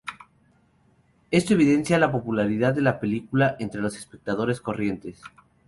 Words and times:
Esto 1.29 1.53
evidencia 1.53 1.99
la 1.99 2.11
popularidad 2.11 2.73
de 2.73 2.81
la 2.81 2.99
película 2.99 3.55
entre 3.59 3.81
los 3.81 3.95
espectadores 3.95 4.59
corrientes. 4.59 5.21